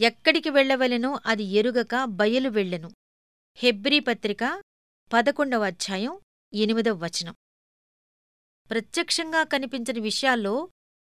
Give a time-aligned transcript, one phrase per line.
[0.00, 2.90] ఎక్కడికి వెళ్ళవలెనో అది ఎరుగక బయలు వెళ్ళెను.
[3.54, 4.62] హెబ్రీ పత్రిక
[5.12, 6.20] పదకొండవ అధ్యాయం
[6.54, 7.34] ఎనిమిదవ వచనం.
[8.70, 10.68] ప్రత్యక్షంగా కనిపించని విషయాల్లో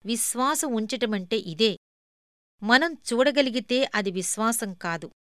[0.05, 1.77] విశ్వాసం ఉంచటమంటే ఇదే.
[2.63, 5.11] మనం చూడగలిగితే అది విశ్వాసం కాదు.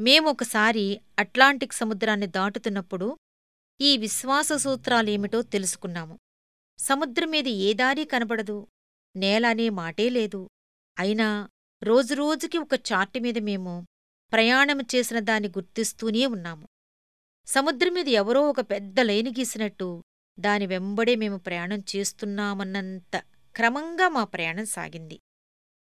[0.00, 3.16] మేమొకసారి అట్లాంటిక్ సముద్రాన్ని దాటుతున్నప్పుడు
[3.80, 6.18] ఈ విశ్వాస సూత్రాలేమిటో తెలుసుకున్నాము.
[6.78, 8.66] సముద్రం మీద ఏ దారి కనబడదు.
[9.16, 10.48] నేలనే మాటే లేదు.
[10.98, 11.48] అయినా
[11.84, 13.86] రోజురోజుకి ఒక చార్టు మీద మేము
[14.32, 16.66] ప్రయాణం చేసిన దాన్ని గుర్తిస్తూనే ఉన్నాము.
[17.46, 20.02] సముద్రం మీద ఎవరో ఒక పెద్ద లైను గీసినట్టు
[20.40, 23.22] దాని వెంబడే మేము ప్రయాణం చేస్తున్నామన్నంత
[23.56, 25.18] క్రమంగా మా ప్రయాణం సాగింది.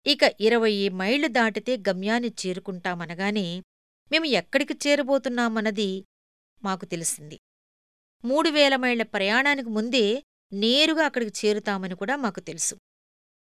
[0.06, 3.62] ఇక ఇరవై మైళ్ళు దాటితే గమ్యాన్ని చేరుకుంటామనగానే
[4.12, 6.04] మేము ఎక్కడికి చేరబోతున్నామన్నది
[6.62, 7.38] మాకు తెలిసింది.
[8.24, 12.76] మూడు వేల మైళ్ళ ప్రయాణానికి ముందే నేరుగా అక్కడికి చేరుతామని కూడా మాకు తెలుసు.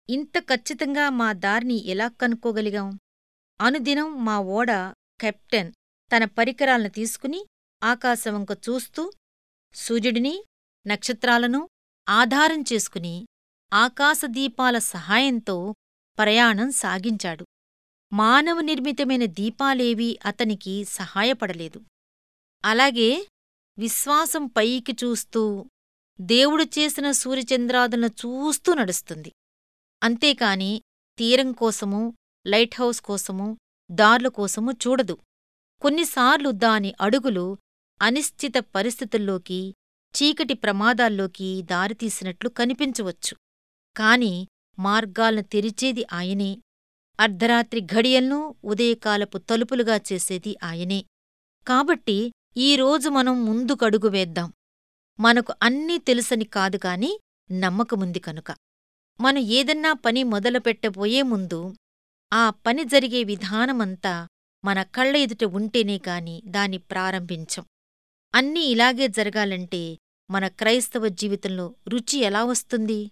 [0.10, 3.00] ఇంత ఖచ్చితంగా మా దారిని ఎలా కనుక్కోగలిగాం?
[3.62, 4.72] అనుదినం మా ఓడ
[5.22, 5.72] కెప్టెన్
[6.12, 7.46] తన పరికరాలను తీసుకుని
[7.84, 9.12] ఆకాశవంక చూస్తూ
[9.76, 10.44] సూర్యుడిని
[10.88, 11.70] నక్షత్రాలను
[12.10, 13.26] ఆధారం చేసుకుని
[13.74, 15.76] ఆకాశదీపాల సహాయంతో
[16.18, 17.46] ప్రయాణం సాగించాడు.
[18.14, 21.82] మానవ నిర్మితమైన దీపాలేవీ అతనికి సహాయపడలేదు.
[22.66, 23.28] అలాగే
[23.78, 25.66] విశ్వాసం పైకి చూస్తూ
[26.22, 29.32] దేవుడు చేసిన సూర్యచంద్రాదులను చూస్తూ నడుస్తుంది.
[30.06, 30.82] అంతేకాని
[31.18, 32.14] తీరం కోసమూ
[32.48, 33.58] లైట్ హౌస్ కోసమూ
[33.92, 35.18] దార్ల కోసమూ చూడదు.
[35.82, 37.58] కొన్నిసార్లు దాని అడుగులు
[38.02, 39.74] అనిశ్చిత పరిస్థితుల్లోకి
[40.16, 43.38] చీకటి ప్రమాదాల్లోకి దారితీసినట్లు కనిపించవచ్చు.
[43.98, 44.48] కాని
[44.80, 46.58] మార్గాలను తెరిచేది ఆయనే.
[47.20, 51.06] అర్ధరాత్రి ఘడియల్నూ ఉదయకాలపు తలుపులుగా చేసేది ఆయనే.
[51.68, 54.54] కాబట్టి ఈరోజు మనం ముందుకడుగు వేద్దాం.
[55.20, 57.20] మనకు అన్నీ తెలుసని కాదు కాని
[57.52, 58.65] నమ్మకముంది కనుక.
[59.22, 61.76] మనం ఏదన్నా పని మొదలుపెట్టబోయే ముందు
[62.34, 64.28] ఆ పని జరిగే విధానమంతా
[64.66, 67.66] మన కళ్ళ ఎదుట ఉంటేనే కాని దాన్ని ప్రారంభించం.
[68.36, 69.98] అన్నీ ఇలాగే జరగాలంటే
[70.30, 73.12] మన క్రైస్తవ జీవితంలో రుచి ఎలా వస్తుంది?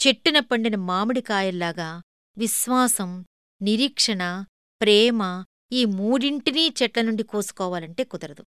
[0.00, 2.02] చెట్టున పండిన మామిడికాయల్లాగా
[2.38, 3.24] విశ్వాసం
[3.62, 4.44] నిరీక్షణ
[4.80, 8.44] ప్రేమ ఈ మూడింటినీ చెట్ల నుండి కోసుకోవాలంటే కుదరదు.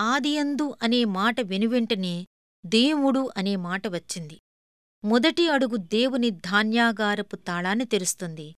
[0.00, 2.26] ఆదియందు అనే మాట వెనువెంటనే
[2.66, 4.40] దేవుడు అనే మాట వచ్చింది.
[5.04, 8.54] మొదటి అడుగు దేవుని ధాన్యాగారపు తాళాన్ని తెరుస్తుంది.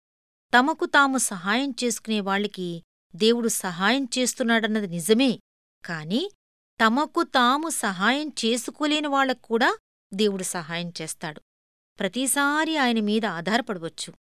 [0.59, 2.83] తమకు తాము సహాయం చేసుకునే వాళ్ళకి
[3.17, 5.41] దేవుడు సహాయం చేస్తున్నాడన్నది నిజమే.
[5.85, 6.31] కాని
[6.87, 9.79] తమకు తాము సహాయం చేసుకోలేని వాళ్ళక్కూడా
[10.15, 11.41] దేవుడు సహాయం చేస్తాడు.
[11.99, 14.13] ప్రతిసారి ఆయన మీద ఆధారపడవచ్చు.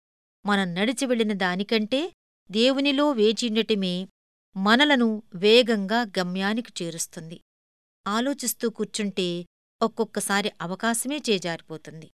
[0.46, 2.13] మనం నడిచి వెళ్ళిన దానికంటే
[2.52, 4.07] దేవునిలో వేచిండటమే
[4.57, 7.42] మనలను వేగంగా గమ్యానికి చేరుస్తుంది.
[8.07, 9.46] ఆలోచిస్తూ కూర్చుంటే
[9.81, 12.12] ఒక్కొక్కసారి అవకాశమే చేజారిపోతుంది.